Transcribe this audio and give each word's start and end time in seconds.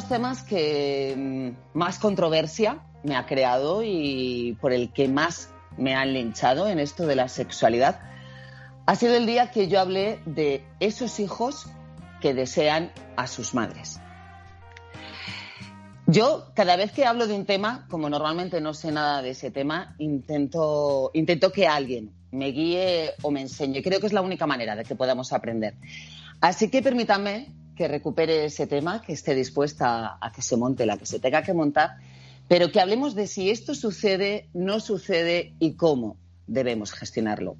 Los 0.00 0.08
temas 0.08 0.42
que 0.42 1.14
mm, 1.14 1.78
más 1.78 1.98
controversia 1.98 2.78
me 3.02 3.16
ha 3.16 3.26
creado 3.26 3.82
y 3.84 4.56
por 4.58 4.72
el 4.72 4.94
que 4.94 5.08
más 5.08 5.50
me 5.76 5.94
han 5.94 6.14
linchado 6.14 6.68
en 6.68 6.78
esto 6.78 7.06
de 7.06 7.16
la 7.16 7.28
sexualidad 7.28 8.00
ha 8.86 8.96
sido 8.96 9.14
el 9.14 9.26
día 9.26 9.50
que 9.50 9.68
yo 9.68 9.78
hablé 9.78 10.20
de 10.24 10.64
esos 10.80 11.20
hijos 11.20 11.66
que 12.22 12.32
desean 12.32 12.92
a 13.16 13.26
sus 13.26 13.52
madres. 13.52 14.00
Yo, 16.06 16.46
cada 16.54 16.76
vez 16.76 16.92
que 16.92 17.04
hablo 17.04 17.26
de 17.26 17.34
un 17.34 17.44
tema, 17.44 17.86
como 17.90 18.08
normalmente 18.08 18.58
no 18.62 18.72
sé 18.72 18.92
nada 18.92 19.20
de 19.20 19.30
ese 19.30 19.50
tema, 19.50 19.96
intento, 19.98 21.10
intento 21.12 21.52
que 21.52 21.68
alguien 21.68 22.10
me 22.30 22.52
guíe 22.52 23.10
o 23.20 23.30
me 23.30 23.42
enseñe. 23.42 23.82
Creo 23.82 24.00
que 24.00 24.06
es 24.06 24.14
la 24.14 24.22
única 24.22 24.46
manera 24.46 24.74
de 24.74 24.84
que 24.84 24.94
podamos 24.94 25.34
aprender. 25.34 25.74
Así 26.40 26.70
que 26.70 26.80
permítanme 26.80 27.59
que 27.80 27.88
recupere 27.88 28.44
ese 28.44 28.66
tema, 28.66 29.00
que 29.00 29.14
esté 29.14 29.34
dispuesta 29.34 30.18
a 30.20 30.30
que 30.32 30.42
se 30.42 30.58
monte 30.58 30.84
la 30.84 30.98
que 30.98 31.06
se 31.06 31.18
tenga 31.18 31.42
que 31.42 31.54
montar, 31.54 31.96
pero 32.46 32.70
que 32.70 32.78
hablemos 32.78 33.14
de 33.14 33.26
si 33.26 33.48
esto 33.48 33.74
sucede, 33.74 34.50
no 34.52 34.80
sucede 34.80 35.54
y 35.58 35.76
cómo 35.76 36.18
debemos 36.46 36.92
gestionarlo. 36.92 37.56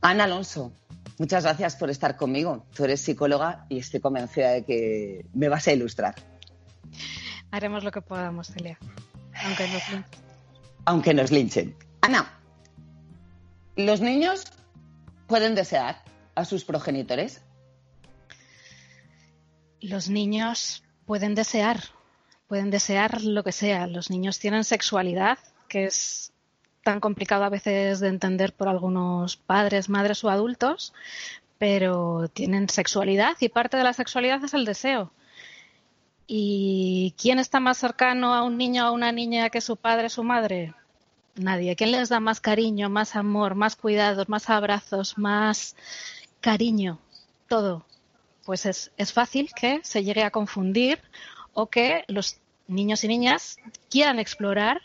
Ana 0.00 0.24
Alonso, 0.24 0.72
muchas 1.18 1.44
gracias 1.44 1.76
por 1.76 1.90
estar 1.90 2.16
conmigo. 2.16 2.64
Tú 2.74 2.84
eres 2.84 3.02
psicóloga 3.02 3.66
y 3.68 3.76
estoy 3.76 4.00
convencida 4.00 4.52
de 4.52 4.64
que 4.64 5.26
me 5.34 5.50
vas 5.50 5.68
a 5.68 5.74
ilustrar. 5.74 6.14
Haremos 7.50 7.84
lo 7.84 7.90
que 7.90 8.00
podamos, 8.00 8.46
Celia, 8.46 8.78
aunque 9.44 9.68
nos 9.68 9.90
linchen. 9.92 10.04
Aunque 10.86 11.12
nos 11.12 11.30
linchen. 11.30 11.76
Ana, 12.00 12.40
¿los 13.76 14.00
niños 14.00 14.44
pueden 15.26 15.54
desear 15.54 16.02
a 16.34 16.46
sus 16.46 16.64
progenitores? 16.64 17.42
Los 19.80 20.08
niños 20.08 20.82
pueden 21.04 21.34
desear, 21.34 21.80
pueden 22.48 22.70
desear 22.70 23.22
lo 23.22 23.44
que 23.44 23.52
sea. 23.52 23.86
Los 23.86 24.10
niños 24.10 24.38
tienen 24.38 24.64
sexualidad, 24.64 25.38
que 25.68 25.84
es 25.84 26.32
tan 26.82 27.00
complicado 27.00 27.44
a 27.44 27.48
veces 27.48 28.00
de 28.00 28.08
entender 28.08 28.52
por 28.52 28.68
algunos 28.68 29.36
padres, 29.36 29.88
madres 29.88 30.22
o 30.24 30.30
adultos, 30.30 30.94
pero 31.58 32.28
tienen 32.32 32.68
sexualidad 32.68 33.36
y 33.40 33.48
parte 33.48 33.76
de 33.76 33.84
la 33.84 33.92
sexualidad 33.92 34.42
es 34.44 34.54
el 34.54 34.64
deseo. 34.64 35.10
¿Y 36.26 37.14
quién 37.20 37.38
está 37.38 37.60
más 37.60 37.78
cercano 37.78 38.34
a 38.34 38.42
un 38.42 38.56
niño 38.56 38.84
o 38.84 38.88
a 38.88 38.92
una 38.92 39.12
niña 39.12 39.50
que 39.50 39.60
su 39.60 39.76
padre 39.76 40.06
o 40.06 40.10
su 40.10 40.24
madre? 40.24 40.74
Nadie. 41.36 41.76
¿Quién 41.76 41.92
les 41.92 42.08
da 42.08 42.18
más 42.18 42.40
cariño, 42.40 42.88
más 42.88 43.14
amor, 43.14 43.54
más 43.54 43.76
cuidados, 43.76 44.28
más 44.28 44.48
abrazos, 44.48 45.18
más 45.18 45.76
cariño? 46.40 46.98
Todo 47.46 47.84
pues 48.46 48.64
es, 48.64 48.92
es 48.96 49.12
fácil 49.12 49.50
que 49.54 49.80
se 49.82 50.04
llegue 50.04 50.22
a 50.22 50.30
confundir 50.30 51.00
o 51.52 51.66
que 51.66 52.04
los 52.06 52.38
niños 52.68 53.04
y 53.04 53.08
niñas 53.08 53.58
quieran 53.90 54.18
explorar 54.18 54.80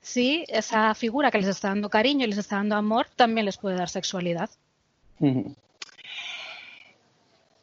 si 0.00 0.44
esa 0.48 0.94
figura 0.94 1.30
que 1.30 1.38
les 1.38 1.48
está 1.48 1.68
dando 1.68 1.90
cariño 1.90 2.24
y 2.24 2.28
les 2.28 2.38
está 2.38 2.56
dando 2.56 2.74
amor 2.74 3.06
también 3.14 3.44
les 3.44 3.58
puede 3.58 3.76
dar 3.76 3.88
sexualidad. 3.88 4.50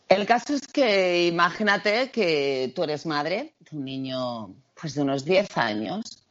El 0.07 0.25
caso 0.25 0.53
es 0.53 0.67
que 0.67 1.27
imagínate 1.27 2.11
que 2.11 2.71
tú 2.75 2.83
eres 2.83 3.05
madre 3.05 3.55
de 3.59 3.77
un 3.77 3.83
niño 3.83 4.55
pues 4.79 4.95
de 4.95 5.01
unos 5.01 5.25
10 5.25 5.57
años 5.57 6.23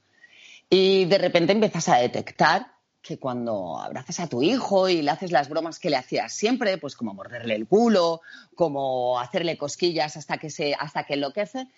y 0.70 1.04
de 1.04 1.18
repente 1.18 1.52
empiezas 1.52 1.88
a 1.88 1.96
detectar 1.96 2.77
que 3.02 3.18
cuando 3.18 3.78
abrazas 3.78 4.20
a 4.20 4.26
tu 4.26 4.42
hijo 4.42 4.88
y 4.88 5.02
le 5.02 5.10
haces 5.10 5.32
las 5.32 5.48
bromas 5.48 5.78
que 5.78 5.90
le 5.90 5.96
hacías 5.96 6.32
siempre, 6.32 6.78
pues 6.78 6.96
como 6.96 7.14
morderle 7.14 7.54
el 7.54 7.66
culo, 7.66 8.20
como 8.54 9.18
hacerle 9.18 9.56
cosquillas 9.56 10.16
hasta 10.16 10.38
que 10.38 10.50
se, 10.50 10.74
hasta 10.74 11.04
que 11.04 11.14
enloquece, 11.14 11.68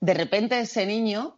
de 0.00 0.14
repente 0.14 0.58
ese 0.58 0.86
niño 0.86 1.36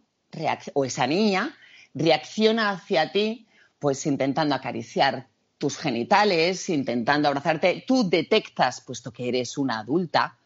o 0.74 0.84
esa 0.84 1.06
niña 1.06 1.54
reacciona 1.94 2.70
hacia 2.70 3.12
ti, 3.12 3.46
pues 3.78 4.06
intentando 4.06 4.54
acariciar 4.54 5.26
tus 5.58 5.76
genitales, 5.76 6.68
intentando 6.68 7.28
abrazarte. 7.28 7.84
Tú 7.86 8.08
detectas, 8.08 8.80
puesto 8.80 9.12
que 9.12 9.28
eres 9.28 9.58
una 9.58 9.80
adulta, 9.80 10.38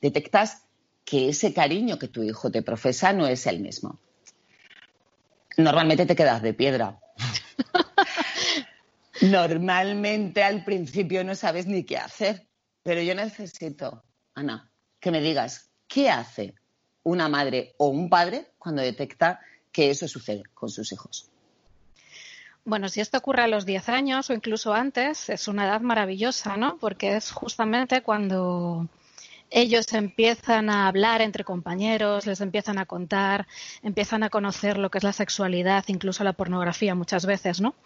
detectas 0.00 0.62
que 1.04 1.28
ese 1.28 1.52
cariño 1.52 1.98
que 1.98 2.08
tu 2.08 2.22
hijo 2.22 2.50
te 2.50 2.62
profesa 2.62 3.12
no 3.12 3.26
es 3.26 3.46
el 3.46 3.60
mismo. 3.60 3.98
Normalmente 5.56 6.06
te 6.06 6.16
quedas 6.16 6.42
de 6.42 6.54
piedra. 6.54 6.98
Normalmente 9.22 10.42
al 10.42 10.64
principio 10.64 11.24
no 11.24 11.34
sabes 11.34 11.66
ni 11.66 11.84
qué 11.84 11.98
hacer, 11.98 12.46
pero 12.82 13.00
yo 13.00 13.14
necesito, 13.14 14.02
Ana, 14.34 14.70
que 15.00 15.10
me 15.10 15.20
digas 15.20 15.70
qué 15.86 16.10
hace 16.10 16.54
una 17.04 17.28
madre 17.28 17.74
o 17.78 17.88
un 17.88 18.08
padre 18.08 18.52
cuando 18.58 18.82
detecta 18.82 19.40
que 19.70 19.90
eso 19.90 20.08
sucede 20.08 20.42
con 20.54 20.68
sus 20.68 20.92
hijos. 20.92 21.30
Bueno, 22.64 22.88
si 22.88 23.00
esto 23.00 23.18
ocurre 23.18 23.42
a 23.42 23.46
los 23.46 23.66
10 23.66 23.90
años 23.90 24.30
o 24.30 24.32
incluso 24.32 24.72
antes, 24.72 25.28
es 25.28 25.48
una 25.48 25.66
edad 25.66 25.82
maravillosa, 25.82 26.56
¿no? 26.56 26.78
Porque 26.78 27.16
es 27.16 27.30
justamente 27.30 28.02
cuando 28.02 28.88
ellos 29.54 29.92
empiezan 29.92 30.68
a 30.68 30.88
hablar 30.88 31.22
entre 31.22 31.44
compañeros, 31.44 32.26
les 32.26 32.40
empiezan 32.40 32.76
a 32.76 32.86
contar, 32.86 33.46
empiezan 33.84 34.24
a 34.24 34.28
conocer 34.28 34.78
lo 34.78 34.90
que 34.90 34.98
es 34.98 35.04
la 35.04 35.12
sexualidad, 35.12 35.84
incluso 35.86 36.24
la 36.24 36.32
pornografía 36.32 36.96
muchas 36.96 37.24
veces, 37.24 37.60
¿no? 37.60 37.76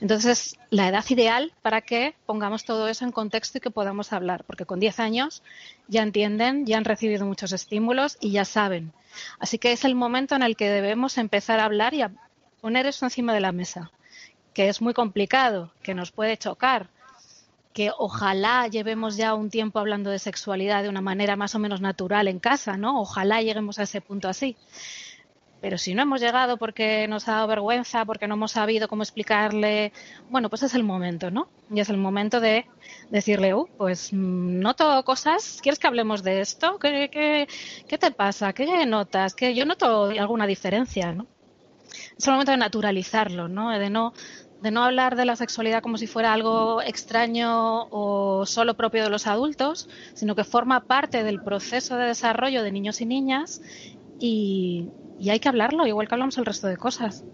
Entonces, 0.00 0.56
la 0.70 0.86
edad 0.86 1.04
ideal 1.08 1.52
para 1.62 1.80
que 1.80 2.14
pongamos 2.26 2.64
todo 2.64 2.86
eso 2.86 3.04
en 3.04 3.10
contexto 3.10 3.58
y 3.58 3.60
que 3.60 3.72
podamos 3.72 4.12
hablar, 4.12 4.44
porque 4.44 4.66
con 4.66 4.78
10 4.78 5.00
años 5.00 5.42
ya 5.88 6.04
entienden, 6.04 6.64
ya 6.64 6.78
han 6.78 6.84
recibido 6.84 7.26
muchos 7.26 7.52
estímulos 7.52 8.18
y 8.20 8.30
ya 8.30 8.44
saben. 8.44 8.92
Así 9.40 9.58
que 9.58 9.72
es 9.72 9.84
el 9.84 9.96
momento 9.96 10.36
en 10.36 10.44
el 10.44 10.54
que 10.54 10.70
debemos 10.70 11.18
empezar 11.18 11.58
a 11.58 11.64
hablar 11.64 11.92
y 11.92 12.02
a 12.02 12.12
poner 12.60 12.86
eso 12.86 13.04
encima 13.04 13.34
de 13.34 13.40
la 13.40 13.50
mesa, 13.50 13.90
que 14.54 14.68
es 14.68 14.80
muy 14.80 14.94
complicado, 14.94 15.72
que 15.82 15.92
nos 15.92 16.12
puede 16.12 16.36
chocar, 16.36 16.88
que 17.76 17.90
ojalá 17.98 18.68
llevemos 18.68 19.18
ya 19.18 19.34
un 19.34 19.50
tiempo 19.50 19.78
hablando 19.78 20.08
de 20.08 20.18
sexualidad 20.18 20.82
de 20.82 20.88
una 20.88 21.02
manera 21.02 21.36
más 21.36 21.54
o 21.54 21.58
menos 21.58 21.82
natural 21.82 22.26
en 22.26 22.38
casa, 22.38 22.78
¿no? 22.78 23.02
Ojalá 23.02 23.42
lleguemos 23.42 23.78
a 23.78 23.82
ese 23.82 24.00
punto 24.00 24.28
así. 24.28 24.56
Pero 25.60 25.76
si 25.76 25.92
no 25.92 26.00
hemos 26.00 26.22
llegado 26.22 26.56
porque 26.56 27.06
nos 27.06 27.28
ha 27.28 27.32
dado 27.32 27.48
vergüenza, 27.48 28.06
porque 28.06 28.28
no 28.28 28.36
hemos 28.36 28.52
sabido 28.52 28.88
cómo 28.88 29.02
explicarle, 29.02 29.92
bueno, 30.30 30.48
pues 30.48 30.62
es 30.62 30.74
el 30.74 30.84
momento, 30.84 31.30
¿no? 31.30 31.48
Y 31.70 31.80
es 31.80 31.90
el 31.90 31.98
momento 31.98 32.40
de 32.40 32.64
decirle, 33.10 33.52
uh, 33.52 33.68
pues 33.76 34.10
mm, 34.10 34.58
noto 34.58 35.04
cosas, 35.04 35.58
¿quieres 35.62 35.78
que 35.78 35.86
hablemos 35.86 36.22
de 36.22 36.40
esto? 36.40 36.78
¿Qué, 36.78 37.10
qué, 37.12 37.46
qué 37.86 37.98
te 37.98 38.10
pasa? 38.10 38.54
¿Qué 38.54 38.86
notas? 38.86 39.34
Que 39.34 39.54
yo 39.54 39.66
noto 39.66 40.04
alguna 40.04 40.46
diferencia, 40.46 41.12
¿no? 41.12 41.26
Es 42.16 42.26
el 42.26 42.32
momento 42.32 42.52
de 42.52 42.58
naturalizarlo, 42.58 43.48
¿no? 43.48 43.70
De 43.70 43.90
no 43.90 44.14
de 44.62 44.70
no 44.70 44.82
hablar 44.82 45.16
de 45.16 45.24
la 45.24 45.36
sexualidad 45.36 45.82
como 45.82 45.98
si 45.98 46.06
fuera 46.06 46.32
algo 46.32 46.80
extraño 46.82 47.88
o 47.90 48.46
solo 48.46 48.76
propio 48.76 49.04
de 49.04 49.10
los 49.10 49.26
adultos, 49.26 49.88
sino 50.14 50.34
que 50.34 50.44
forma 50.44 50.86
parte 50.86 51.24
del 51.24 51.42
proceso 51.42 51.96
de 51.96 52.06
desarrollo 52.06 52.62
de 52.62 52.72
niños 52.72 53.00
y 53.00 53.06
niñas 53.06 53.60
y, 54.18 54.90
hay 55.28 55.40
que 55.40 55.48
hablarlo, 55.48 55.86
igual 55.86 56.08
que 56.08 56.14
hablamos 56.14 56.36
el 56.38 56.44
resto 56.44 56.66
de 56.66 56.76
cosas. 56.76 57.24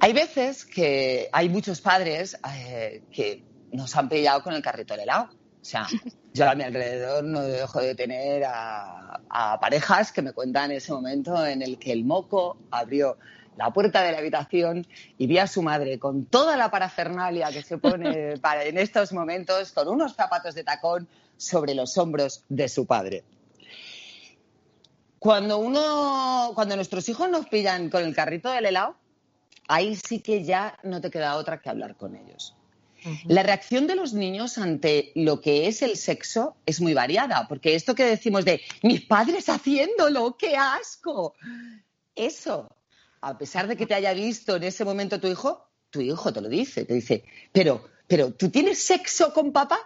Hay 0.00 0.12
veces 0.12 0.66
que 0.66 1.28
hay 1.32 1.48
muchos 1.48 1.80
padres 1.80 2.38
eh, 2.54 3.02
que 3.10 3.42
nos 3.72 3.96
han 3.96 4.08
pillado 4.08 4.42
con 4.42 4.54
el 4.54 4.62
carrito 4.62 4.94
de 4.94 5.04
helado. 5.04 5.30
O 5.32 5.64
sea, 5.64 5.86
yo 6.34 6.48
a 6.48 6.54
mi 6.54 6.64
alrededor 6.64 7.24
no 7.24 7.40
dejo 7.40 7.80
de 7.80 7.94
tener 7.94 8.44
a, 8.44 9.20
a 9.30 9.58
parejas 9.58 10.12
que 10.12 10.20
me 10.20 10.32
cuentan 10.32 10.70
ese 10.70 10.92
momento 10.92 11.46
en 11.46 11.62
el 11.62 11.78
que 11.78 11.92
el 11.92 12.04
moco 12.04 12.58
abrió 12.70 13.16
la 13.56 13.72
puerta 13.72 14.02
de 14.02 14.12
la 14.12 14.18
habitación 14.18 14.86
y 15.18 15.26
vi 15.26 15.38
a 15.38 15.46
su 15.46 15.62
madre 15.62 15.98
con 15.98 16.26
toda 16.26 16.56
la 16.56 16.70
parafernalia 16.70 17.50
que 17.52 17.62
se 17.62 17.78
pone 17.78 18.36
para, 18.40 18.64
en 18.64 18.78
estos 18.78 19.12
momentos, 19.12 19.72
con 19.72 19.88
unos 19.88 20.14
zapatos 20.14 20.54
de 20.54 20.64
tacón 20.64 21.08
sobre 21.36 21.74
los 21.74 21.96
hombros 21.98 22.44
de 22.48 22.68
su 22.68 22.86
padre. 22.86 23.24
Cuando 25.18 25.58
uno, 25.58 26.52
cuando 26.54 26.76
nuestros 26.76 27.08
hijos 27.08 27.30
nos 27.30 27.46
pillan 27.46 27.88
con 27.88 28.04
el 28.04 28.14
carrito 28.14 28.50
del 28.50 28.66
helado, 28.66 28.96
ahí 29.68 29.96
sí 29.96 30.20
que 30.20 30.44
ya 30.44 30.78
no 30.82 31.00
te 31.00 31.10
queda 31.10 31.36
otra 31.36 31.60
que 31.60 31.70
hablar 31.70 31.96
con 31.96 32.14
ellos. 32.14 32.54
La 33.26 33.42
reacción 33.42 33.86
de 33.86 33.96
los 33.96 34.14
niños 34.14 34.56
ante 34.56 35.12
lo 35.14 35.40
que 35.42 35.66
es 35.66 35.82
el 35.82 35.96
sexo 35.96 36.56
es 36.64 36.80
muy 36.80 36.94
variada, 36.94 37.46
porque 37.48 37.74
esto 37.74 37.94
que 37.94 38.04
decimos 38.04 38.46
de 38.46 38.62
mis 38.82 39.02
padres 39.02 39.48
haciéndolo, 39.48 40.36
qué 40.38 40.56
asco, 40.56 41.34
eso, 42.14 42.74
a 43.24 43.38
pesar 43.38 43.66
de 43.66 43.76
que 43.76 43.86
te 43.86 43.94
haya 43.94 44.12
visto 44.12 44.56
en 44.56 44.64
ese 44.64 44.84
momento 44.84 45.18
tu 45.18 45.28
hijo, 45.28 45.66
tu 45.90 46.00
hijo 46.00 46.32
te 46.32 46.42
lo 46.42 46.48
dice, 46.48 46.84
te 46.84 46.94
dice, 46.94 47.24
pero, 47.52 47.88
pero, 48.06 48.32
¿tú 48.32 48.50
tienes 48.50 48.82
sexo 48.82 49.32
con 49.32 49.50
papá? 49.50 49.78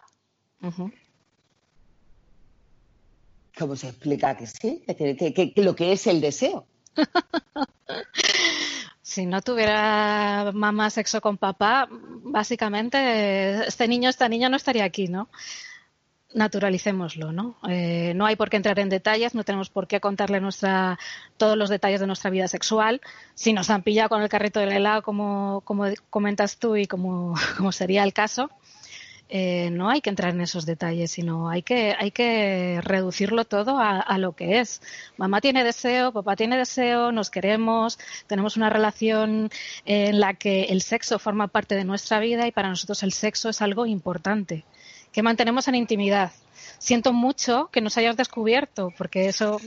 ¿Cómo 3.56 3.76
se 3.76 3.88
explica 3.88 4.36
que 4.36 4.46
sí? 4.46 4.82
Que, 4.86 5.52
lo 5.56 5.76
que 5.76 5.92
es 5.92 6.06
el 6.08 6.20
deseo. 6.20 6.66
si 9.02 9.24
no 9.24 9.40
tuviera 9.40 10.50
mamá 10.52 10.90
sexo 10.90 11.20
con 11.20 11.38
papá, 11.38 11.88
básicamente 11.90 13.68
este 13.68 13.86
niño, 13.86 14.10
esta 14.10 14.28
niña 14.28 14.48
no 14.48 14.56
estaría 14.56 14.84
aquí, 14.84 15.06
¿no? 15.06 15.28
Naturalicémoslo, 16.34 17.32
¿no? 17.32 17.56
Eh, 17.68 18.12
no 18.14 18.26
hay 18.26 18.36
por 18.36 18.50
qué 18.50 18.58
entrar 18.58 18.78
en 18.78 18.90
detalles, 18.90 19.34
no 19.34 19.44
tenemos 19.44 19.70
por 19.70 19.86
qué 19.86 19.98
contarle 19.98 20.40
nuestra, 20.40 20.98
todos 21.38 21.56
los 21.56 21.70
detalles 21.70 22.00
de 22.00 22.06
nuestra 22.06 22.30
vida 22.30 22.48
sexual. 22.48 23.00
Si 23.34 23.54
nos 23.54 23.70
han 23.70 23.82
pillado 23.82 24.10
con 24.10 24.22
el 24.22 24.28
carrito 24.28 24.60
del 24.60 24.72
helado, 24.72 25.02
como, 25.02 25.62
como 25.64 25.86
comentas 26.10 26.58
tú 26.58 26.76
y 26.76 26.86
como 26.86 27.34
sería 27.72 28.04
el 28.04 28.12
caso, 28.12 28.50
eh, 29.30 29.68
no 29.70 29.90
hay 29.90 30.00
que 30.00 30.08
entrar 30.08 30.32
en 30.32 30.40
esos 30.40 30.64
detalles, 30.64 31.10
sino 31.10 31.50
hay 31.50 31.62
que, 31.62 31.94
hay 31.98 32.10
que 32.10 32.80
reducirlo 32.82 33.44
todo 33.44 33.78
a, 33.78 34.18
lo 34.18 34.32
que 34.32 34.60
es. 34.60 34.80
Mamá 35.18 35.40
tiene 35.40 35.64
deseo, 35.64 36.12
papá 36.12 36.34
tiene 36.34 36.56
deseo, 36.56 37.12
nos 37.12 37.30
queremos, 37.30 37.98
tenemos 38.26 38.56
una 38.56 38.70
relación 38.70 39.50
en 39.84 40.20
la 40.20 40.34
que 40.34 40.64
el 40.64 40.80
sexo 40.80 41.18
forma 41.18 41.48
parte 41.48 41.74
de 41.74 41.84
nuestra 41.84 42.20
vida 42.20 42.46
y 42.46 42.52
para 42.52 42.70
nosotros 42.70 43.02
el 43.02 43.12
sexo 43.12 43.50
es 43.50 43.60
algo 43.60 43.84
importante, 43.84 44.64
que 45.12 45.22
mantenemos 45.22 45.68
en 45.68 45.74
intimidad. 45.74 46.32
Siento 46.78 47.12
mucho 47.12 47.68
que 47.72 47.80
nos 47.80 47.96
hayas 47.96 48.16
descubierto, 48.16 48.92
porque 48.96 49.28
eso 49.28 49.60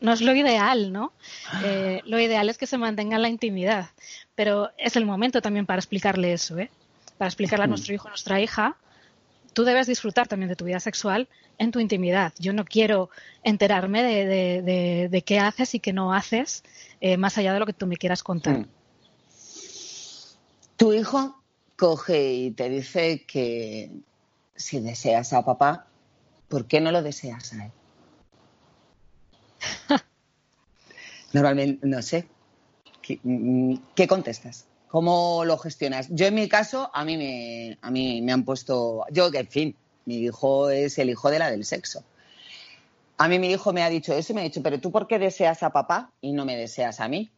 no 0.00 0.12
es 0.12 0.20
lo 0.20 0.34
ideal, 0.34 0.92
¿no? 0.92 1.12
Eh, 1.64 2.00
lo 2.04 2.20
ideal 2.20 2.48
es 2.48 2.58
que 2.58 2.66
se 2.66 2.78
mantenga 2.78 3.16
en 3.16 3.22
la 3.22 3.28
intimidad, 3.28 3.90
pero 4.34 4.70
es 4.78 4.96
el 4.96 5.06
momento 5.06 5.42
también 5.42 5.66
para 5.66 5.80
explicarle 5.80 6.32
eso, 6.32 6.58
¿eh? 6.58 6.70
Para 7.16 7.28
explicarle 7.28 7.64
a 7.64 7.68
nuestro 7.68 7.94
hijo, 7.94 8.06
a 8.06 8.10
nuestra 8.10 8.40
hija, 8.40 8.76
tú 9.52 9.64
debes 9.64 9.88
disfrutar 9.88 10.28
también 10.28 10.48
de 10.48 10.56
tu 10.56 10.64
vida 10.64 10.78
sexual 10.78 11.28
en 11.58 11.72
tu 11.72 11.80
intimidad. 11.80 12.32
Yo 12.38 12.52
no 12.52 12.64
quiero 12.64 13.10
enterarme 13.42 14.04
de, 14.04 15.22
qué 15.26 15.40
haces 15.40 15.74
y 15.74 15.80
qué 15.80 15.92
no 15.92 16.12
haces 16.12 16.62
eh, 17.00 17.16
más 17.16 17.38
allá 17.38 17.52
de 17.52 17.58
lo 17.58 17.66
que 17.66 17.72
tú 17.72 17.86
me 17.88 17.96
quieras 17.96 18.22
contar. 18.22 18.60
Mm. 18.60 18.68
Tu 20.76 20.92
hijo 20.92 21.42
coge 21.74 22.34
y 22.34 22.50
te 22.52 22.68
dice 22.68 23.24
que 23.26 23.90
si 24.58 24.80
deseas 24.80 25.32
a 25.32 25.44
papá, 25.44 25.86
¿por 26.48 26.66
qué 26.66 26.80
no 26.80 26.92
lo 26.92 27.02
deseas 27.02 27.54
a 27.54 27.66
él? 27.66 27.72
Normalmente, 31.32 31.86
no 31.86 32.02
sé. 32.02 32.28
¿Qué, 33.00 33.18
mm, 33.22 33.76
¿Qué 33.94 34.06
contestas? 34.06 34.66
¿Cómo 34.88 35.44
lo 35.44 35.56
gestionas? 35.58 36.08
Yo 36.10 36.26
en 36.26 36.34
mi 36.34 36.48
caso, 36.48 36.90
a 36.92 37.04
mí 37.04 37.16
me, 37.16 37.78
a 37.80 37.90
mí 37.90 38.20
me 38.22 38.32
han 38.32 38.44
puesto, 38.44 39.04
yo 39.10 39.30
que 39.30 39.38
en 39.38 39.48
fin, 39.48 39.76
mi 40.06 40.16
hijo 40.16 40.70
es 40.70 40.98
el 40.98 41.10
hijo 41.10 41.30
de 41.30 41.38
la 41.38 41.50
del 41.50 41.64
sexo. 41.64 42.02
A 43.18 43.28
mí 43.28 43.38
mi 43.38 43.50
hijo 43.50 43.72
me 43.72 43.82
ha 43.82 43.90
dicho 43.90 44.14
eso 44.14 44.32
y 44.32 44.34
me 44.34 44.40
ha 44.40 44.44
dicho, 44.44 44.62
pero 44.62 44.80
tú 44.80 44.90
por 44.90 45.06
qué 45.06 45.18
deseas 45.18 45.62
a 45.62 45.70
papá 45.70 46.12
y 46.20 46.32
no 46.32 46.44
me 46.44 46.56
deseas 46.56 47.00
a 47.00 47.08
mí? 47.08 47.30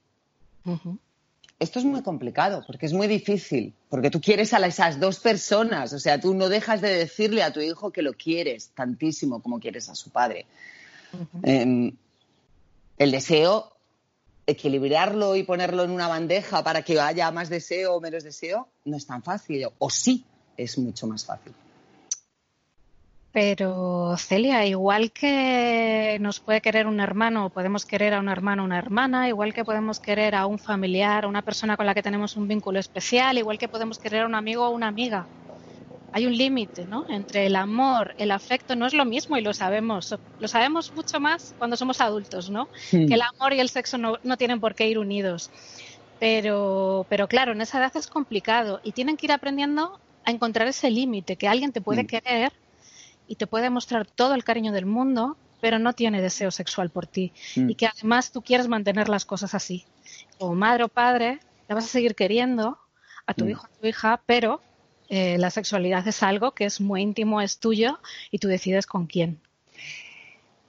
Esto 1.61 1.79
es 1.79 1.85
muy 1.85 2.03
complicado 2.03 2.65
porque 2.67 2.87
es 2.87 2.95
muy 2.95 3.07
difícil, 3.07 3.75
porque 3.91 4.11
tú 4.11 4.19
quieres 4.19 4.55
a 4.55 4.67
esas 4.67 4.99
dos 4.99 5.21
personas, 5.21 5.93
o 5.93 5.99
sea, 5.99 6.19
tú 6.19 6.33
no 6.33 6.49
dejas 6.49 6.81
de 6.81 6.89
decirle 6.89 7.43
a 7.43 7.53
tu 7.53 7.61
hijo 7.61 7.93
que 7.93 8.01
lo 8.01 8.15
quieres 8.15 8.71
tantísimo 8.71 9.43
como 9.43 9.61
quieres 9.61 9.91
a 9.91 9.95
su 9.95 10.09
padre. 10.09 10.47
Em, 11.43 11.93
el 12.97 13.11
deseo 13.11 13.73
equilibrarlo 14.47 15.37
y 15.37 15.43
ponerlo 15.43 15.85
en 15.85 15.91
una 15.91 16.09
bandeja 16.09 16.65
para 16.65 16.83
que 16.83 16.99
haya 16.99 17.31
más 17.31 17.51
deseo 17.51 17.95
o 17.95 18.01
menos 18.01 18.25
deseo 18.25 18.69
no 18.87 18.97
es 18.97 19.07
tan 19.07 19.23
fácil. 19.23 19.69
O 19.79 19.91
sí, 19.91 20.25
es 20.57 20.79
mucho 20.79 21.07
más 21.07 21.27
fácil. 21.27 21.53
Pero 23.33 24.17
Celia, 24.17 24.67
igual 24.67 25.13
que 25.13 26.19
nos 26.21 26.41
puede 26.41 26.61
querer 26.61 26.89
un 26.89 26.99
hermano, 26.99 27.51
podemos 27.51 27.87
querer 27.87 28.15
a 28.15 28.19
un 28.19 28.29
hermano 28.29 28.63
o 28.63 28.67
una 28.67 28.79
hermana, 28.79 29.29
igual 29.29 29.55
que 29.55 29.65
podemos 29.65 30.01
querer 30.01 30.35
a 30.35 30.47
un 30.47 30.59
familiar, 30.59 31.25
a 31.25 31.29
una 31.29 31.43
persona 31.43 31.77
con 31.77 31.87
la 31.87 31.95
que 31.95 32.03
tenemos 32.03 32.37
un 32.37 32.49
vínculo 32.49 32.81
especial, 32.81 33.39
igual 33.39 33.59
que 33.59 33.69
podemos 33.69 33.99
querer 33.99 34.23
a 34.23 34.27
un 34.27 34.35
amigo 34.35 34.67
o 34.67 34.71
una 34.71 34.89
amiga 34.89 35.27
hay 36.13 36.27
un 36.27 36.37
límite, 36.37 36.87
¿no? 36.87 37.07
Entre 37.09 37.47
el 37.47 37.57
amor, 37.57 38.15
el 38.19 38.31
afecto, 38.31 38.75
no 38.75 38.87
es 38.87 38.95
lo 38.95 39.05
mismo 39.05 39.37
y 39.37 39.43
lo 39.43 39.55
sabemos. 39.55 40.17
Lo 40.39 40.49
sabemos 40.49 40.93
mucho 40.95 41.21
más 41.21 41.55
cuando 41.59 41.77
somos 41.77 42.01
adultos, 42.01 42.51
¿no? 42.51 42.69
Hmm. 42.93 43.07
Que 43.07 43.15
el 43.15 43.23
amor 43.23 43.53
y 43.53 43.61
el 43.61 43.69
sexo 43.69 43.99
no, 43.99 44.19
tienen 44.37 44.61
por 44.61 44.75
qué 44.75 44.89
ir 44.89 44.99
unidos. 44.99 45.51
Pero, 46.19 47.07
pero 47.09 47.29
claro, 47.29 47.53
en 47.53 47.61
esa 47.61 47.79
edad 47.79 47.93
es 47.97 48.07
complicado 48.07 48.81
y 48.83 48.93
tienen 48.93 49.17
que 49.17 49.27
ir 49.27 49.33
aprendiendo 49.33 50.01
a 50.25 50.31
encontrar 50.31 50.69
ese 50.69 50.91
límite, 50.91 51.37
que 51.37 51.49
alguien 51.49 51.73
te 51.73 51.81
puede 51.81 52.03
hmm. 52.03 52.07
querer 52.07 52.53
y 53.31 53.37
te 53.37 53.47
puede 53.47 53.71
mostrar 53.71 54.09
todo 54.09 54.35
el 54.35 54.43
cariño 54.43 54.73
del 54.73 54.87
mundo, 54.87 55.37
pero 55.61 55.79
no 55.79 55.93
tiene 55.93 56.21
deseo 56.21 56.51
sexual 56.51 56.91
por 56.91 57.07
ti. 57.07 57.33
Hmm. 57.55 57.71
Y 57.71 57.77
que 57.77 57.87
además 57.87 58.33
tú 58.33 58.43
quieres 58.43 58.67
mantener 58.67 59.09
las 59.09 59.25
cosas 59.25 59.55
así. 59.55 59.87
Como 60.37 60.57
madre 60.57 60.83
o 60.83 60.89
padre, 60.89 61.39
le 61.69 61.75
vas 61.77 61.85
a 61.85 61.89
seguir 61.89 62.17
queriendo 62.17 62.77
a 63.27 63.35
tu 63.35 63.47
hijo, 63.47 63.67
a 63.67 63.81
tu 63.81 63.87
hija, 63.87 64.21
pero 64.27 64.61
eh, 65.09 65.39
la 65.39 65.51
sexualidad 65.51 66.09
es 66.09 66.25
algo 66.25 66.55
que 66.57 66.65
es 66.65 66.81
muy 66.81 67.03
íntimo, 67.03 67.41
es 67.41 67.59
tuyo 67.59 68.01
y 68.33 68.39
tú 68.39 68.49
decides 68.49 68.87
con 68.87 69.07
quién. 69.07 69.41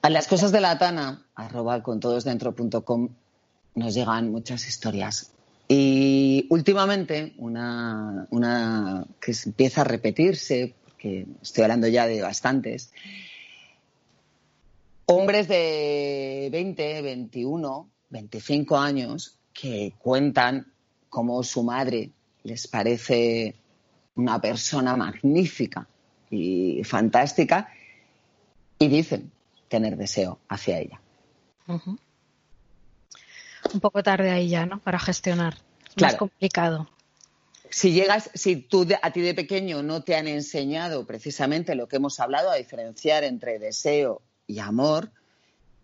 A 0.04 0.12
las 0.12 0.28
cosas 0.28 0.52
de 0.52 0.62
la 0.62 0.78
Tana, 0.78 1.26
arroba 1.34 1.82
con 1.82 2.00
todos 2.00 2.28
nos 3.74 3.94
llegan 3.96 4.32
muchas 4.32 4.68
historias. 4.68 5.32
Y 5.68 6.46
últimamente, 6.52 7.34
una, 7.38 8.28
una 8.30 9.08
que 9.20 9.34
empieza 9.46 9.82
a 9.82 9.86
repetirse, 9.86 10.76
porque 11.02 11.26
estoy 11.42 11.64
hablando 11.64 11.88
ya 11.88 12.06
de 12.06 12.22
bastantes, 12.22 12.94
hombres 15.06 15.48
de 15.48 16.50
20, 16.52 17.02
21, 17.02 17.90
25 18.10 18.78
años 18.78 19.38
que 19.54 19.94
cuentan 19.98 20.72
cómo 21.10 21.42
su 21.44 21.64
madre 21.64 22.12
les 22.44 22.68
parece 22.68 23.56
una 24.16 24.40
persona 24.40 24.96
magnífica 24.96 25.88
y 26.30 26.84
fantástica 26.84 27.70
y 28.78 28.88
dicen 28.88 29.32
tener 29.68 29.98
deseo 29.98 30.40
hacia 30.50 30.80
ella. 30.80 31.02
Un 31.68 33.80
poco 33.80 34.04
tarde 34.04 34.30
ahí 34.30 34.50
ya, 34.50 34.66
¿no? 34.66 34.80
Para 34.80 35.00
gestionar. 35.00 35.56
Es 35.96 36.02
más 36.02 36.16
complicado. 36.16 36.90
Si 37.72 37.94
llegas, 37.94 38.30
si 38.34 38.58
tú 38.58 38.86
a 39.02 39.12
ti 39.12 39.22
de 39.22 39.34
pequeño 39.34 39.82
no 39.82 40.04
te 40.04 40.16
han 40.16 40.28
enseñado 40.28 41.06
precisamente 41.06 41.74
lo 41.74 41.88
que 41.88 41.96
hemos 41.96 42.20
hablado, 42.20 42.52
a 42.52 42.56
diferenciar 42.56 43.24
entre 43.24 43.60
deseo 43.60 44.22
y 44.46 44.60
amor, 44.60 45.12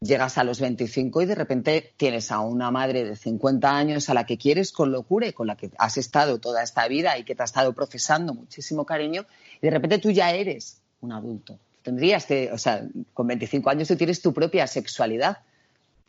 llegas 0.02 0.38
a 0.38 0.44
los 0.44 0.60
25 0.60 1.22
y 1.22 1.26
de 1.26 1.36
repente 1.36 1.94
tienes 1.96 2.30
a 2.32 2.42
una 2.42 2.72
madre 2.72 3.06
de 3.06 3.16
50 3.16 3.76
años 3.76 4.10
a 4.10 4.14
la 4.14 4.26
que 4.26 4.38
quieres 4.38 4.74
con 4.74 4.92
locura 4.92 5.28
y 5.28 5.34
con 5.34 5.48
la 5.48 5.56
que 5.56 5.72
has 5.78 5.98
estado 5.98 6.40
toda 6.40 6.62
esta 6.62 6.86
vida 6.90 7.18
y 7.18 7.24
que 7.24 7.36
te 7.36 7.42
ha 7.42 7.46
estado 7.46 7.72
profesando 7.72 8.34
muchísimo 8.34 8.86
cariño 8.86 9.26
y 9.62 9.66
de 9.66 9.72
repente 9.72 10.00
tú 10.00 10.12
ya 10.12 10.32
eres 10.32 10.82
un 11.00 11.14
adulto. 11.14 11.58
Tendrías 11.84 12.26
que, 12.26 12.52
o 12.52 12.58
sea, 12.58 12.86
con 13.14 13.28
25 13.28 13.70
años 13.70 13.88
tú 13.88 13.96
tienes 13.96 14.22
tu 14.22 14.34
propia 14.34 14.68
sexualidad. 14.68 15.38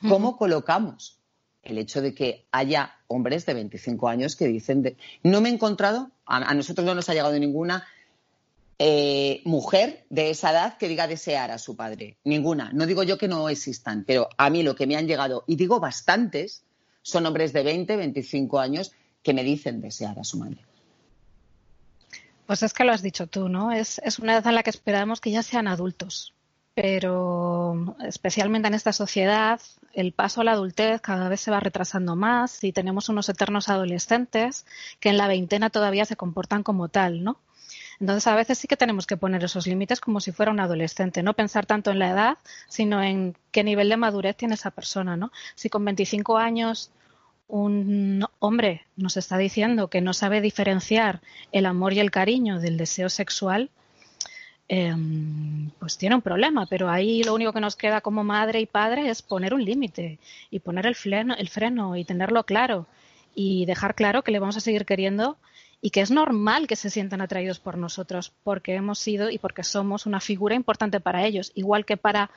¿Cómo 0.08 0.36
colocamos 0.36 1.17
el 1.62 1.78
hecho 1.78 2.00
de 2.00 2.14
que 2.14 2.46
haya 2.52 2.96
hombres 3.06 3.46
de 3.46 3.54
25 3.54 4.08
años 4.08 4.36
que 4.36 4.46
dicen, 4.46 4.82
de, 4.82 4.96
no 5.22 5.40
me 5.40 5.48
he 5.48 5.52
encontrado, 5.52 6.10
a 6.24 6.54
nosotros 6.54 6.86
no 6.86 6.94
nos 6.94 7.08
ha 7.08 7.14
llegado 7.14 7.38
ninguna 7.38 7.86
eh, 8.80 9.42
mujer 9.44 10.04
de 10.08 10.30
esa 10.30 10.52
edad 10.52 10.78
que 10.78 10.86
diga 10.86 11.08
desear 11.08 11.50
a 11.50 11.58
su 11.58 11.74
padre. 11.74 12.16
Ninguna. 12.22 12.70
No 12.72 12.86
digo 12.86 13.02
yo 13.02 13.18
que 13.18 13.26
no 13.26 13.48
existan, 13.48 14.04
pero 14.04 14.28
a 14.36 14.50
mí 14.50 14.62
lo 14.62 14.76
que 14.76 14.86
me 14.86 14.96
han 14.96 15.08
llegado, 15.08 15.42
y 15.48 15.56
digo 15.56 15.80
bastantes, 15.80 16.62
son 17.02 17.26
hombres 17.26 17.52
de 17.52 17.64
20, 17.64 17.96
25 17.96 18.60
años 18.60 18.92
que 19.24 19.34
me 19.34 19.42
dicen 19.42 19.80
desear 19.80 20.18
a 20.20 20.24
su 20.24 20.38
madre. 20.38 20.64
Pues 22.46 22.62
es 22.62 22.72
que 22.72 22.84
lo 22.84 22.92
has 22.92 23.02
dicho 23.02 23.26
tú, 23.26 23.48
¿no? 23.48 23.72
Es, 23.72 24.00
es 24.04 24.20
una 24.20 24.34
edad 24.34 24.46
en 24.46 24.54
la 24.54 24.62
que 24.62 24.70
esperamos 24.70 25.20
que 25.20 25.32
ya 25.32 25.42
sean 25.42 25.66
adultos. 25.66 26.34
Pero 26.80 27.96
especialmente 28.04 28.68
en 28.68 28.74
esta 28.74 28.92
sociedad, 28.92 29.60
el 29.94 30.12
paso 30.12 30.42
a 30.42 30.44
la 30.44 30.52
adultez 30.52 31.00
cada 31.00 31.28
vez 31.28 31.40
se 31.40 31.50
va 31.50 31.58
retrasando 31.58 32.14
más 32.14 32.62
y 32.62 32.70
tenemos 32.70 33.08
unos 33.08 33.28
eternos 33.28 33.68
adolescentes 33.68 34.64
que 35.00 35.08
en 35.08 35.16
la 35.16 35.26
veintena 35.26 35.70
todavía 35.70 36.04
se 36.04 36.14
comportan 36.14 36.62
como 36.62 36.88
tal, 36.88 37.24
¿no? 37.24 37.40
Entonces, 37.98 38.28
a 38.28 38.36
veces 38.36 38.58
sí 38.58 38.68
que 38.68 38.76
tenemos 38.76 39.08
que 39.08 39.16
poner 39.16 39.42
esos 39.42 39.66
límites 39.66 40.00
como 40.00 40.20
si 40.20 40.30
fuera 40.30 40.52
un 40.52 40.60
adolescente, 40.60 41.24
no 41.24 41.34
pensar 41.34 41.66
tanto 41.66 41.90
en 41.90 41.98
la 41.98 42.10
edad, 42.10 42.38
sino 42.68 43.02
en 43.02 43.36
qué 43.50 43.64
nivel 43.64 43.88
de 43.88 43.96
madurez 43.96 44.36
tiene 44.36 44.54
esa 44.54 44.70
persona, 44.70 45.16
¿no? 45.16 45.32
Si 45.56 45.68
con 45.68 45.84
25 45.84 46.38
años 46.38 46.92
un 47.48 48.24
hombre 48.38 48.86
nos 48.94 49.16
está 49.16 49.36
diciendo 49.36 49.90
que 49.90 50.00
no 50.00 50.12
sabe 50.12 50.40
diferenciar 50.40 51.22
el 51.50 51.66
amor 51.66 51.92
y 51.92 51.98
el 51.98 52.12
cariño 52.12 52.60
del 52.60 52.76
deseo 52.76 53.08
sexual, 53.08 53.72
em, 54.68 55.70
pues 55.78 55.98
tiene 55.98 56.14
un 56.14 56.22
problema. 56.22 56.66
Pero 56.66 56.88
ahí 56.90 57.22
lo 57.22 57.34
único 57.34 57.52
que 57.52 57.60
nos 57.60 57.76
queda 57.76 58.00
como 58.00 58.24
madre 58.24 58.60
y 58.60 58.66
padre 58.66 59.08
es 59.10 59.22
poner 59.22 59.54
un 59.54 59.64
límite 59.64 60.18
y 60.50 60.60
poner 60.60 60.86
el 60.86 60.94
freno, 60.94 61.34
el 61.36 61.48
freno 61.48 61.96
y 61.96 62.04
tenerlo 62.04 62.44
claro 62.44 62.86
y 63.34 63.66
dejar 63.66 63.94
claro 63.94 64.22
que 64.22 64.32
le 64.32 64.40
vamos 64.40 64.56
a 64.56 64.60
seguir 64.60 64.84
queriendo 64.84 65.36
y 65.80 65.90
que 65.90 66.00
es 66.00 66.10
normal 66.10 66.66
que 66.66 66.76
se 66.76 66.90
sientan 66.90 67.20
atraídos 67.20 67.60
por 67.60 67.78
nosotros 67.78 68.32
porque 68.42 68.74
hemos 68.74 68.98
sido 68.98 69.30
y 69.30 69.38
porque 69.38 69.62
somos 69.62 70.06
una 70.06 70.20
figura 70.20 70.54
importante 70.54 71.00
para 71.00 71.24
ellos, 71.24 71.52
igual 71.54 71.84
que 71.84 71.96
para 71.96 72.30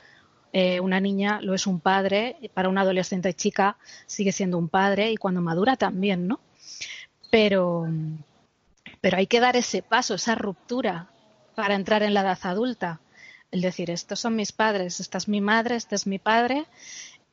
eh, 0.54 0.80
una 0.80 1.00
niña 1.00 1.40
lo 1.42 1.54
es 1.54 1.66
un 1.66 1.80
padre, 1.80 2.36
para 2.54 2.70
una 2.70 2.82
adolescente 2.82 3.34
chica 3.34 3.78
sigue 4.06 4.32
siendo 4.32 4.58
un 4.58 4.70
padre 4.70 5.12
y 5.12 5.18
cuando 5.18 5.42
madura 5.42 5.76
también, 5.76 6.28
¿no? 6.28 6.40
Pero, 7.32 7.88
pero 9.00 9.18
hay 9.18 9.28
que 9.28 9.40
dar 9.40 9.56
ese 9.56 9.82
paso, 9.82 10.16
esa 10.16 10.36
ruptura 10.36 11.10
para 11.62 11.75
entrar 11.75 12.01
en 12.01 12.15
la 12.15 12.22
edad 12.22 12.39
adulta. 12.41 13.01
El 13.51 13.62
decir, 13.62 13.91
estos 13.91 14.20
son 14.20 14.36
mis 14.36 14.51
padres, 14.51 15.00
esta 15.00 15.20
es 15.20 15.27
mi 15.27 15.41
madre, 15.41 15.75
este 15.75 15.94
es 15.94 16.08
mi 16.08 16.18
padre, 16.18 16.65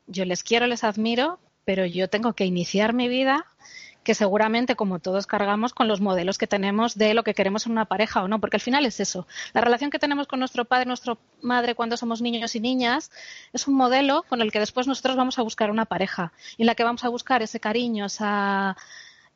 yo 0.07 0.27
les 0.27 0.45
quiero, 0.45 0.67
les 0.67 0.85
admiro, 0.85 1.39
pero 1.65 1.87
yo 1.87 2.11
tengo 2.11 2.35
que 2.35 2.45
iniciar 2.45 2.93
mi 2.93 3.09
vida 3.09 3.47
que 4.03 4.13
seguramente 4.13 4.77
como 4.77 4.99
todos 4.99 5.27
cargamos 5.27 5.73
con 5.73 5.89
los 5.89 6.03
modelos 6.03 6.37
que 6.37 6.47
tenemos 6.47 6.95
de 6.95 7.15
lo 7.15 7.25
que 7.25 7.33
queremos 7.33 7.65
en 7.65 7.73
una 7.73 7.87
pareja 7.87 8.23
o 8.23 8.29
no, 8.29 8.39
porque 8.39 8.59
al 8.59 8.61
final 8.61 8.85
es 8.85 9.01
eso. 9.01 9.27
La 9.55 9.63
relación 9.63 9.91
que 9.91 9.99
tenemos 9.99 10.27
con 10.27 10.41
nuestro 10.41 10.67
padre, 10.67 10.85
nuestra 10.85 11.17
madre 11.41 11.75
cuando 11.75 11.97
somos 11.97 12.21
niños 12.21 12.55
y 12.55 12.61
niñas 12.61 13.11
es 13.55 13.67
un 13.67 13.77
modelo 13.77 14.25
con 14.29 14.43
el 14.43 14.53
que 14.53 14.61
después 14.61 14.87
nosotros 14.87 15.17
vamos 15.17 15.39
a 15.39 15.43
buscar 15.43 15.71
una 15.71 15.87
pareja, 15.87 16.35
en 16.59 16.67
la 16.67 16.75
que 16.75 16.85
vamos 16.85 17.03
a 17.03 17.09
buscar 17.09 17.41
ese 17.41 17.61
cariño, 17.61 18.09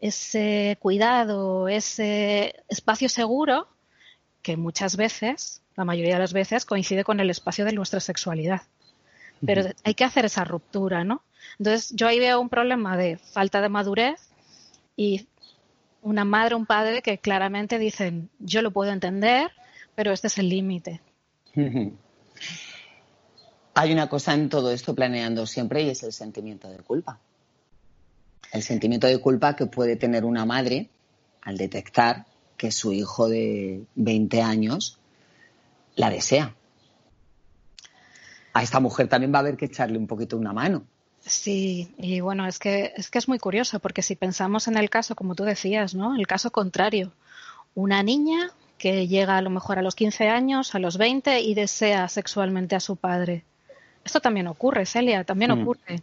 ese 0.01 0.77
cuidado, 0.81 1.69
ese 1.69 2.63
espacio 2.69 3.09
seguro 3.09 3.72
que 4.43 4.57
muchas 4.57 4.97
veces, 4.97 5.63
la 5.77 5.85
mayoría 5.85 6.15
de 6.15 6.21
las 6.21 6.33
veces, 6.33 6.65
coincide 6.65 7.05
con 7.05 7.21
el 7.21 7.31
espacio 7.31 7.65
de 7.65 7.73
nuestra 7.73 8.01
sexualidad. 8.01 8.63
Pero 9.45 9.65
hay 9.83 9.95
que 9.95 10.05
hacer 10.05 10.25
esa 10.25 10.45
ruptura, 10.45 11.03
¿no? 11.03 11.23
Entonces, 11.59 11.91
yo 11.97 12.07
ahí 12.07 12.21
veo 12.21 12.41
un 12.41 12.49
problema 12.49 12.97
de 12.97 13.17
falta 13.17 13.61
de 13.61 13.69
madurez 13.69 14.21
y 14.97 15.27
una 16.01 16.25
madre 16.25 16.55
o 16.55 16.59
un 16.59 16.67
padre 16.67 17.03
que 17.03 17.19
claramente 17.19 17.79
dicen, 17.79 18.31
yo 18.39 18.63
lo 18.63 18.71
puedo 18.71 18.93
entender, 18.93 19.51
pero 19.95 20.13
este 20.13 20.29
es 20.29 20.39
el 20.39 20.49
límite. 20.49 21.01
Hay 23.75 23.93
una 23.93 24.09
cosa 24.09 24.35
en 24.35 24.49
todo 24.49 24.71
esto 24.71 24.95
planeando 24.95 25.47
siempre 25.47 25.83
y 25.83 25.91
es 25.91 26.03
el 26.03 26.13
sentimiento 26.13 26.69
de 26.69 26.79
culpa. 26.79 27.19
El 28.53 28.63
sentimiento 28.63 29.07
de 29.07 29.19
culpa 29.19 29.57
que 29.57 29.67
puede 29.67 29.97
tener 29.97 30.25
una 30.25 30.45
madre 30.45 30.91
al 31.41 31.57
detectar 31.57 32.27
que 32.63 32.71
su 32.71 32.93
hijo 32.93 33.29
de 33.29 33.83
20 33.97 34.41
años 34.41 34.97
la 35.97 36.11
desea. 36.11 36.55
A 38.53 38.63
esta 38.63 38.79
mujer 38.79 39.09
también 39.09 39.35
va 39.35 39.39
a 39.39 39.41
haber 39.41 39.57
que 39.57 39.65
echarle 39.65 39.99
un 39.99 40.07
poquito 40.07 40.37
una 40.37 40.53
mano. 40.53 40.85
Sí, 41.19 41.93
y 41.99 42.21
bueno, 42.21 42.47
es 42.47 42.61
que, 42.61 42.93
es 42.97 43.11
que 43.11 43.19
es 43.19 43.27
muy 43.27 43.41
curioso, 43.41 43.81
porque 43.81 44.03
si 44.03 44.15
pensamos 44.15 44.69
en 44.69 44.77
el 44.77 44.91
caso, 44.91 45.17
como 45.17 45.35
tú 45.35 45.43
decías, 45.43 45.97
¿no? 45.97 46.15
El 46.15 46.29
caso 46.29 46.53
contrario, 46.53 47.11
una 47.75 48.05
niña 48.05 48.53
que 48.79 49.09
llega 49.09 49.39
a 49.39 49.43
lo 49.43 49.51
mejor 49.51 49.81
a 49.81 49.83
los 49.83 49.97
15 49.97 50.29
años, 50.29 50.77
a 50.77 50.79
los 50.79 50.99
20 50.99 51.41
y 51.41 51.55
desea 51.55 52.07
sexualmente 52.09 52.77
a 52.77 52.81
su 52.81 52.95
padre. 52.95 53.43
Esto 54.05 54.21
también 54.21 54.47
ocurre, 54.47 54.87
Celia, 54.87 55.25
también 55.25 55.51
mm. 55.51 55.63
ocurre. 55.63 56.03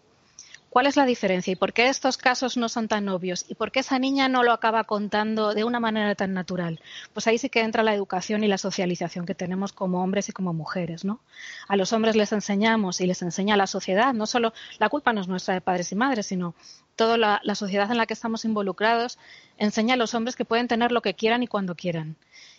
¿Cuál 0.70 0.86
es 0.86 0.96
la 0.96 1.06
diferencia 1.06 1.52
y 1.52 1.56
por 1.56 1.74
qué 1.74 1.88
estos 1.88 2.18
casos 2.18 2.56
no 2.56 2.70
son 2.70 2.88
tan 2.88 3.10
obvios 3.10 3.44
y 3.50 3.56
por 3.56 3.72
qué 3.72 3.80
esa 3.80 3.98
niña 3.98 4.30
no 4.30 4.44
lo 4.44 4.52
acaba 4.52 4.84
contando 4.84 5.56
de 5.56 5.64
una 5.64 5.80
manera 5.80 6.14
tan 6.14 6.34
natural? 6.34 6.80
Pues 7.12 7.26
ahí 7.26 7.40
sí 7.40 7.50
que 7.50 7.62
entra 7.62 7.82
la 7.82 7.96
educación 7.96 8.44
y 8.44 8.48
la 8.48 8.60
socialización 8.60 9.26
que 9.26 9.34
tenemos 9.34 9.74
como 9.74 10.04
hombres 10.04 10.30
y 10.30 10.32
como 10.32 10.54
mujeres, 10.54 11.06
¿no? 11.06 11.22
A 11.68 11.76
los 11.76 11.92
hombres 11.92 12.16
les 12.16 12.32
enseñamos 12.34 13.02
y 13.02 13.08
les 13.08 13.24
enseña 13.24 13.58
la 13.58 13.66
sociedad, 13.66 14.14
no 14.14 14.28
solo 14.28 14.54
la 14.78 14.90
culpa 14.90 15.12
no 15.12 15.22
es 15.22 15.28
nuestra 15.28 15.56
de 15.56 15.62
padres 15.62 15.92
y 15.92 15.96
madres, 15.96 16.28
sino 16.28 16.54
toda 16.96 17.18
la, 17.18 17.42
sociedad 17.56 17.90
en 17.90 17.98
la 17.98 18.06
que 18.06 18.14
estamos 18.14 18.46
involucrados 18.46 19.18
enseña 19.58 19.96
a 19.96 19.98
los 19.98 20.14
hombres 20.14 20.36
que 20.36 20.46
pueden 20.46 20.68
tener 20.68 20.92
lo 20.92 21.02
que 21.02 21.16
quieran 21.16 21.42
y 21.42 21.48
cuando 21.48 21.76
quieran. 21.76 22.16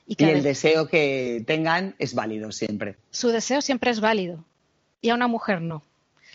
Y, 0.07 0.17
que 0.17 0.33
el 0.33 0.43
deseo 0.43 0.89
que 0.89 1.45
tengan 1.47 1.95
es 1.99 2.15
válido 2.15 2.51
siempre. 2.51 2.97
Su 3.11 3.29
deseo 3.29 3.63
siempre 3.63 3.93
es 3.93 4.01
válido 4.01 4.45
y 5.01 5.11
a 5.11 5.15
una 5.15 5.29
mujer 5.29 5.61
no 5.61 5.85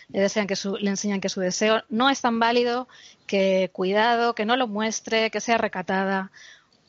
le, 0.08 0.28
que 0.28 0.54
enseñan 0.88 1.20
que 1.20 1.28
su 1.28 1.40
deseo 1.40 1.82
no 1.88 2.10
es 2.10 2.20
tan 2.20 2.38
válido, 2.38 2.88
que 3.26 3.70
cuidado, 3.72 4.34
que 4.34 4.44
no 4.44 4.56
lo 4.56 4.68
muestre, 4.68 5.30
que 5.30 5.40
sea 5.40 5.58
recatada. 5.58 6.30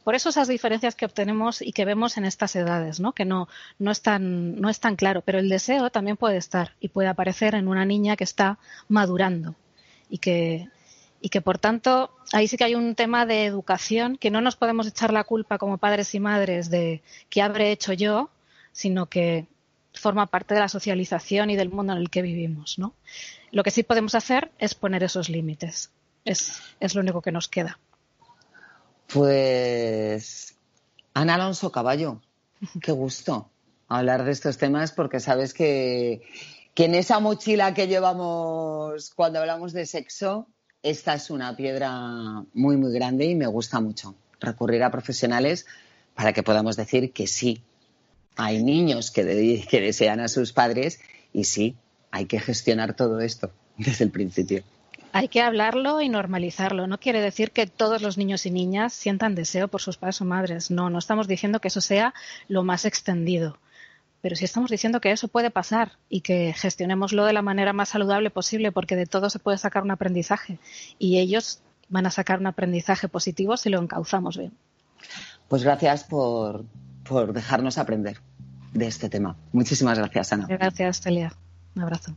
Por 0.03 0.15
eso 0.15 0.29
esas 0.29 0.47
diferencias 0.47 0.95
que 0.95 1.05
obtenemos 1.05 1.61
y 1.61 1.73
que 1.73 1.83
vemos 1.83 2.17
en 2.17 2.25
estas 2.25 2.55
edades, 2.55 2.99
¿no? 2.99 3.11
que 3.11 3.25
no, 3.25 3.49
no, 3.77 3.91
es 3.91 4.01
tan, 4.01 4.59
no 4.61 4.69
es 4.69 4.79
tan 4.79 4.95
claro, 4.95 5.21
pero 5.21 5.39
el 5.39 5.49
deseo 5.49 5.89
también 5.89 6.15
puede 6.15 6.37
estar 6.37 6.75
y 6.79 6.89
puede 6.89 7.09
aparecer 7.09 7.55
en 7.55 7.67
una 7.67 7.85
niña 7.85 8.15
que 8.15 8.23
está 8.23 8.57
madurando 8.87 9.55
y 10.09 10.19
que, 10.19 10.69
y 11.19 11.27
que 11.27 11.41
por 11.41 11.57
tanto 11.57 12.11
ahí 12.31 12.47
sí 12.47 12.55
que 12.55 12.63
hay 12.63 12.75
un 12.75 12.95
tema 12.95 13.25
de 13.25 13.45
educación 13.45 14.17
que 14.17 14.31
no 14.31 14.39
nos 14.39 14.55
podemos 14.55 14.87
echar 14.87 15.11
la 15.11 15.25
culpa 15.25 15.57
como 15.57 15.77
padres 15.77 16.15
y 16.15 16.21
madres 16.21 16.69
de 16.69 17.01
qué 17.29 17.41
habré 17.41 17.71
hecho 17.71 17.91
yo, 17.91 18.29
sino 18.71 19.07
que 19.07 19.47
forma 19.99 20.27
parte 20.27 20.53
de 20.53 20.59
la 20.59 20.69
socialización 20.69 21.49
y 21.49 21.55
del 21.55 21.69
mundo 21.69 21.93
en 21.93 21.99
el 21.99 22.09
que 22.09 22.21
vivimos, 22.21 22.79
¿no? 22.79 22.93
Lo 23.51 23.63
que 23.63 23.71
sí 23.71 23.83
podemos 23.83 24.15
hacer 24.15 24.51
es 24.59 24.75
poner 24.75 25.03
esos 25.03 25.29
límites. 25.29 25.91
Es, 26.25 26.61
es 26.79 26.95
lo 26.95 27.01
único 27.01 27.21
que 27.21 27.31
nos 27.31 27.47
queda. 27.47 27.79
Pues 29.07 30.55
Ana 31.13 31.35
Alonso 31.35 31.71
Caballo, 31.71 32.21
qué 32.81 32.91
gusto 32.91 33.49
hablar 33.87 34.25
de 34.25 34.31
estos 34.31 34.57
temas 34.57 34.91
porque 34.91 35.19
sabes 35.19 35.53
que, 35.53 36.21
que 36.73 36.85
en 36.85 36.95
esa 36.95 37.19
mochila 37.19 37.73
que 37.73 37.87
llevamos 37.87 39.11
cuando 39.15 39.39
hablamos 39.39 39.73
de 39.73 39.85
sexo, 39.85 40.47
esta 40.83 41.13
es 41.15 41.29
una 41.29 41.55
piedra 41.55 42.43
muy, 42.53 42.77
muy 42.77 42.93
grande 42.93 43.25
y 43.25 43.35
me 43.35 43.47
gusta 43.47 43.79
mucho 43.79 44.15
recurrir 44.39 44.83
a 44.83 44.91
profesionales 44.91 45.65
para 46.13 46.33
que 46.33 46.43
podamos 46.43 46.75
decir 46.75 47.11
que 47.13 47.27
sí, 47.27 47.61
hay 48.37 48.63
niños 48.63 49.11
que, 49.11 49.23
desean 49.23 50.19
a 50.19 50.27
sus 50.27 50.53
padres 50.53 50.99
y 51.33 51.43
sí, 51.43 51.75
hay 52.11 52.25
que 52.25 52.39
gestionar 52.39 52.95
todo 52.95 53.19
esto 53.19 53.51
desde 53.77 54.05
el 54.05 54.11
principio. 54.11 54.63
Hay 55.11 55.29
que 55.29 55.41
hablarlo 55.41 56.01
y 56.01 56.09
normalizarlo. 56.09 56.85
No 56.85 56.99
quiere 56.99 57.21
decir 57.21 57.51
que 57.51 57.65
todos 57.65 58.01
los 58.01 58.17
niños 58.17 58.45
y 58.45 58.51
niñas 58.51 58.93
sientan 58.93 59.35
deseo 59.35 59.67
por 59.67 59.81
sus 59.81 59.97
padres 59.97 60.21
o 60.21 60.25
madres. 60.25 60.69
No, 60.69 60.89
no 60.89 60.99
estamos 60.99 61.27
diciendo 61.27 61.59
que 61.59 61.69
eso 61.69 61.81
sea 61.81 62.13
lo 62.47 62.63
más 62.63 62.85
extendido. 62.85 63.57
Pero 64.21 64.35
sí 64.35 64.45
estamos 64.45 64.69
diciendo 64.69 64.99
que 64.99 65.11
eso 65.11 65.27
puede 65.27 65.49
pasar 65.49 65.93
y 66.09 66.21
que 66.21 66.53
gestionémoslo 66.55 67.25
de 67.25 67.33
la 67.33 67.41
manera 67.41 67.73
más 67.73 67.89
saludable 67.89 68.29
posible 68.29 68.71
porque 68.71 68.95
de 68.95 69.05
todo 69.05 69.29
se 69.29 69.39
puede 69.39 69.57
sacar 69.57 69.83
un 69.83 69.91
aprendizaje 69.91 70.59
y 70.99 71.19
ellos 71.19 71.61
van 71.87 72.05
a 72.05 72.11
sacar 72.11 72.39
un 72.39 72.47
aprendizaje 72.47 73.07
positivo 73.07 73.57
si 73.57 73.69
lo 73.69 73.79
encauzamos 73.79 74.37
bien. 74.37 74.53
Pues 75.47 75.63
gracias 75.63 76.03
por, 76.03 76.65
por 77.07 77.31
dejarnos 77.31 77.77
aprender 77.77 78.19
de 78.77 78.87
este 78.87 79.09
tema. 79.09 79.35
Muchísimas 79.51 79.97
gracias, 79.97 80.33
Ana. 80.33 80.47
Gracias, 80.47 81.01
Celia. 81.01 81.33
Un 81.75 81.83
abrazo. 81.83 82.15